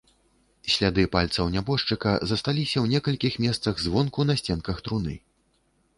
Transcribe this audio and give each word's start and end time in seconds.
Сляды 0.75 1.03
пальцаў 1.15 1.51
нябожчыка 1.57 2.15
засталіся 2.31 2.77
ў 2.81 2.85
некалькіх 2.97 3.33
месцах 3.45 3.75
звонку 3.87 4.29
на 4.31 4.39
сценках 4.41 4.85
труны. 4.89 5.15